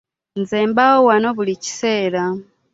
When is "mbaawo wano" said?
0.69-1.29